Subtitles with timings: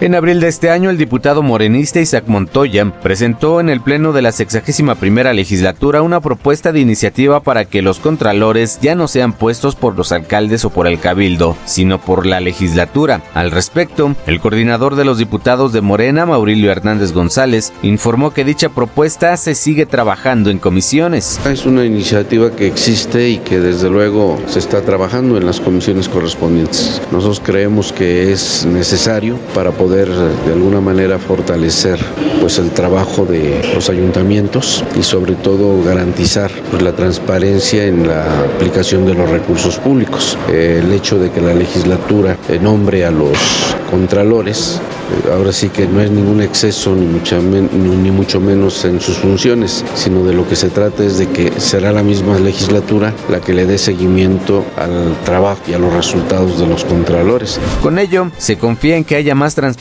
[0.00, 4.22] En abril de este año, el diputado morenista Isaac Montoya presentó en el Pleno de
[4.22, 9.32] la 61 primera legislatura una propuesta de iniciativa para que los contralores ya no sean
[9.32, 13.22] puestos por los alcaldes o por el cabildo, sino por la legislatura.
[13.34, 18.70] Al respecto, el coordinador de los diputados de Morena, Maurilio Hernández González, informó que dicha
[18.70, 21.40] propuesta se sigue trabajando en comisiones.
[21.46, 26.08] Es una iniciativa que existe y que desde luego se está trabajando en las comisiones
[26.08, 27.00] correspondientes.
[27.12, 31.98] Nosotros creemos que es necesario para poder de alguna manera fortalecer
[32.40, 38.24] pues el trabajo de los ayuntamientos y sobre todo garantizar pues, la transparencia en la
[38.56, 40.38] aplicación de los recursos públicos.
[40.52, 43.38] el hecho de que la legislatura nombre a los
[43.90, 49.18] contralores eh, ahora sí que no es ningún exceso ni, ni mucho menos en sus
[49.18, 53.40] funciones, sino de lo que se trata es de que será la misma legislatura la
[53.40, 57.60] que le dé seguimiento al trabajo y a los resultados de los contralores.
[57.82, 59.73] Con ello, se confía en que haya más transparencia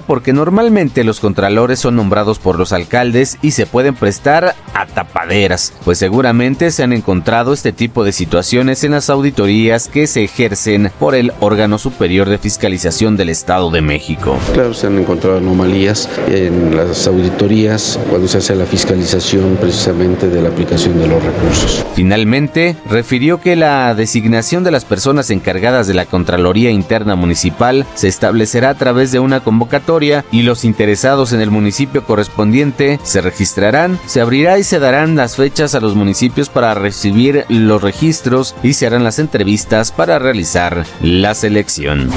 [0.00, 5.72] porque normalmente los contralores son nombrados por los alcaldes y se pueden prestar a tapaderas,
[5.84, 10.90] pues seguramente se han encontrado este tipo de situaciones en las auditorías que se ejercen
[10.98, 14.38] por el órgano superior de fiscalización del Estado de México.
[14.54, 20.42] Claro, se han encontrado anomalías en las auditorías cuando se hace la fiscalización precisamente de
[20.42, 21.84] la aplicación de los recursos.
[21.94, 28.08] Finalmente, refirió que la designación de las personas encargadas de la Contraloría Interna Municipal se
[28.08, 33.98] establecerá a través de una convocatoria y los interesados en el municipio correspondiente se registrarán,
[34.06, 38.74] se abrirá y se darán las fechas a los municipios para recibir los registros y
[38.74, 42.10] se harán las entrevistas para realizar la selección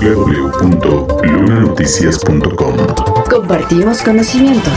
[0.00, 2.76] www.lunanoticias.com
[3.28, 4.70] Compartimos conocimiento.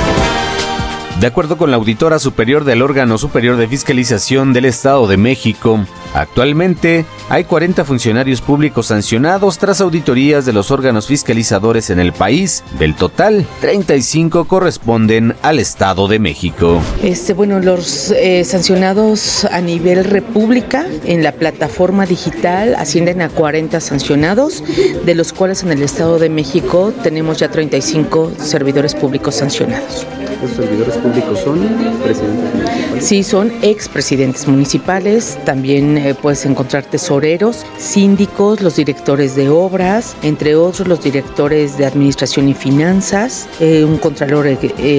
[1.19, 5.85] De acuerdo con la auditora superior del órgano superior de fiscalización del Estado de México,
[6.13, 12.63] actualmente hay 40 funcionarios públicos sancionados tras auditorías de los órganos fiscalizadores en el país.
[12.79, 16.79] Del total, 35 corresponden al Estado de México.
[17.03, 23.81] Este, bueno, los eh, sancionados a nivel república en la plataforma digital ascienden a 40
[23.81, 24.63] sancionados,
[25.05, 30.07] de los cuales en el Estado de México tenemos ya 35 servidores públicos sancionados.
[30.41, 31.08] ¿Esos servidores públicos
[31.43, 31.59] son
[32.03, 33.05] presidentes municipales?
[33.05, 35.37] Sí, son expresidentes municipales.
[35.45, 41.85] También eh, puedes encontrar tesoreros, síndicos, los directores de obras, entre otros los directores de
[41.85, 44.57] administración y finanzas, eh, un contralor eh,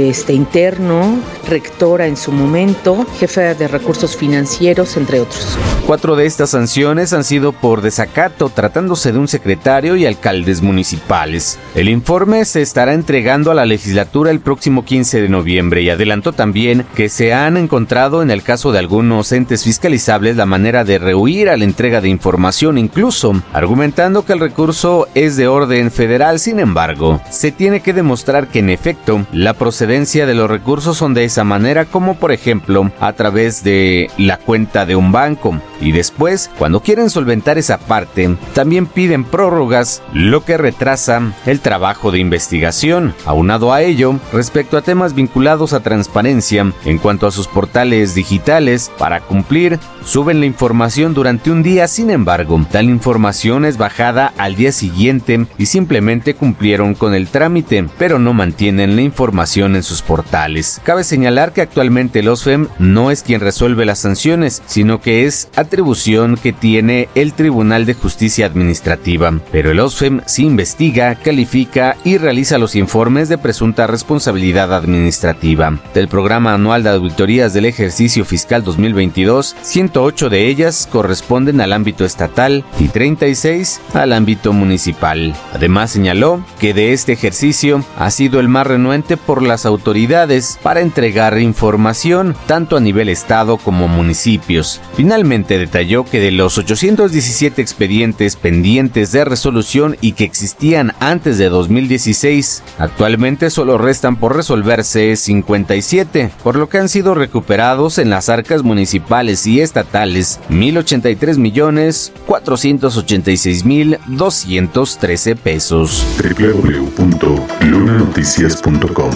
[0.08, 5.58] este, interno, rectora en su momento, jefe de recursos financieros, entre otros.
[5.86, 11.58] Cuatro de estas sanciones han sido por desacato, tratándose de un secretario y alcaldes municipales.
[11.74, 16.32] El informe se estará entregando a la legislatura el próximo 15 de noviembre y adelantó
[16.32, 20.98] también que se han encontrado en el caso de algunos entes fiscalizables la manera de
[20.98, 26.38] rehuir a la entrega de información, incluso argumentando que el recurso es de orden federal.
[26.38, 31.12] Sin embargo, se tiene que demostrar que en efecto la procedencia de los recursos son
[31.12, 35.60] de esa manera, como por ejemplo a través de la cuenta de un banco.
[35.82, 42.10] Y después, cuando quieren solventar esa parte, también piden prórrogas, lo que retrasa el trabajo
[42.10, 43.14] de investigación.
[43.26, 48.90] Aunado a ello, respecto a temas vinculados a transparencia en cuanto a sus portales digitales,
[48.98, 54.56] para cumplir, suben la información durante un día, sin embargo, tal información es bajada al
[54.56, 60.02] día siguiente y simplemente cumplieron con el trámite, pero no mantienen la información en sus
[60.02, 60.80] portales.
[60.84, 65.48] Cabe señalar que actualmente el OSFEM no es quien resuelve las sanciones, sino que es
[65.56, 72.18] atribución que tiene el Tribunal de Justicia Administrativa, pero el OSFEM sí investiga, califica y
[72.18, 75.69] realiza los informes de presunta responsabilidad administrativa.
[75.94, 82.04] Del programa anual de auditorías del ejercicio fiscal 2022, 108 de ellas corresponden al ámbito
[82.04, 85.34] estatal y 36 al ámbito municipal.
[85.52, 90.80] Además señaló que de este ejercicio ha sido el más renuente por las autoridades para
[90.80, 94.80] entregar información tanto a nivel estado como municipios.
[94.94, 101.48] Finalmente detalló que de los 817 expedientes pendientes de resolución y que existían antes de
[101.48, 105.16] 2016, actualmente solo restan por resolverse
[105.64, 112.12] 57, por lo que han sido recuperados en las arcas municipales y estatales 1083 millones
[112.26, 116.04] 486 mil 213 pesos.
[116.18, 119.10] www.lunanoticias.com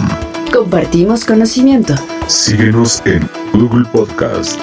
[0.53, 1.95] Compartimos conocimiento.
[2.27, 4.57] Síguenos en Google Podcast.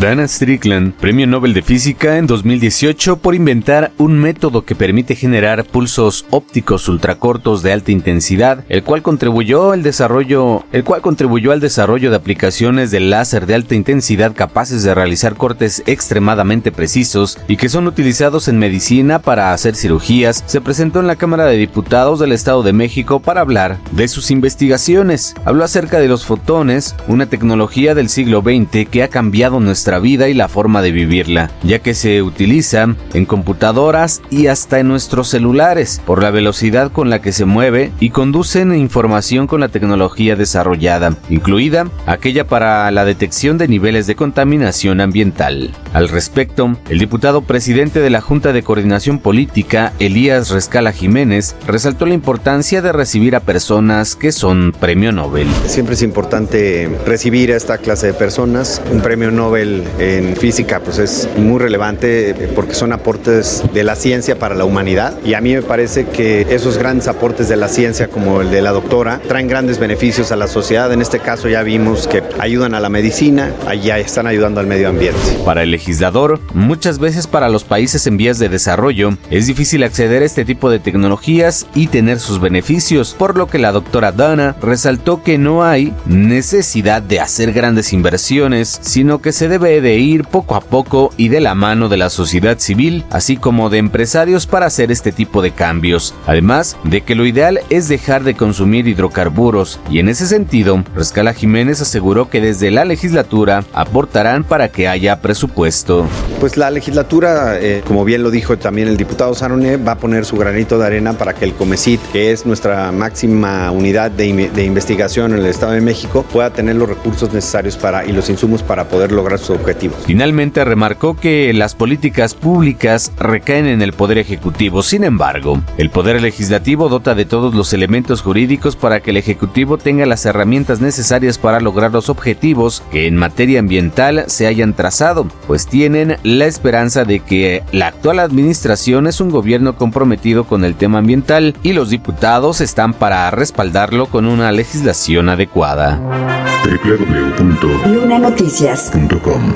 [0.00, 5.64] Dana Strickland, Premio Nobel de Física en 2018 por inventar un método que permite generar
[5.64, 11.60] pulsos ópticos ultracortos de alta intensidad, el cual contribuyó al desarrollo, el cual contribuyó al
[11.60, 17.56] desarrollo de aplicaciones del láser de alta intensidad capaces de realizar cortes extremadamente precisos y
[17.56, 22.20] que son utilizados en medicina para hacer cirugías, se presentó en la Cámara de Diputados
[22.20, 25.34] del Estado de México para hablar de sus investigaciones.
[25.46, 30.28] Habló acerca de los fotones, una tecnología del siglo XX que ha cambiado nuestra vida
[30.28, 35.28] y la forma de vivirla, ya que se utiliza en computadoras y hasta en nuestros
[35.28, 40.36] celulares por la velocidad con la que se mueve y conducen información con la tecnología
[40.36, 45.70] desarrollada, incluida aquella para la detección de niveles de contaminación ambiental.
[45.92, 52.06] Al respecto, el diputado presidente de la Junta de Coordinación Política, Elías Rescala Jiménez, resaltó
[52.06, 55.48] la importancia de recibir a personas que son premio Nobel.
[55.66, 58.82] Siempre es importante recibir a esta clase de personas.
[58.90, 63.96] Un premio Nobel en física pues es muy relevante eh, porque son aportes de la
[63.96, 67.68] ciencia para la humanidad y a mí me parece que esos grandes aportes de la
[67.68, 70.92] ciencia como el de la doctora traen grandes beneficios a la sociedad.
[70.92, 74.88] En este caso ya vimos que ayudan a la medicina, allá están ayudando al medio
[74.88, 75.18] ambiente.
[75.44, 80.22] Para el legislador, muchas veces para los países en vías de desarrollo es difícil acceder
[80.22, 84.56] a este tipo de tecnologías y tener sus beneficios, por lo que la doctora Dana
[84.60, 90.24] resaltó que no hay necesidad de hacer grandes inversiones, sino que se debe de ir
[90.24, 94.46] poco a poco y de la mano de la sociedad civil, así como de empresarios
[94.46, 96.14] para hacer este tipo de cambios.
[96.26, 101.34] Además de que lo ideal es dejar de consumir hidrocarburos y en ese sentido, Rescala
[101.34, 106.06] Jiménez aseguró que desde la legislatura aportarán para que haya presupuesto.
[106.40, 110.24] Pues la legislatura, eh, como bien lo dijo también el diputado Sarone, va a poner
[110.24, 114.64] su granito de arena para que el Comecit, que es nuestra máxima unidad de, de
[114.64, 118.62] investigación en el Estado de México, pueda tener los recursos necesarios para y los insumos
[118.62, 119.55] para poder lograr su
[120.04, 124.82] Finalmente remarcó que las políticas públicas recaen en el Poder Ejecutivo.
[124.82, 129.78] Sin embargo, el Poder Legislativo dota de todos los elementos jurídicos para que el Ejecutivo
[129.78, 135.26] tenga las herramientas necesarias para lograr los objetivos que en materia ambiental se hayan trazado,
[135.46, 140.74] pues tienen la esperanza de que la actual administración es un gobierno comprometido con el
[140.74, 146.55] tema ambiental y los diputados están para respaldarlo con una legislación adecuada.
[146.66, 149.52] www.lunanoticias.com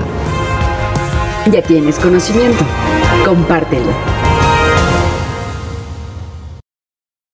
[1.51, 2.65] Ya tienes conocimiento.
[3.25, 3.91] Compártelo.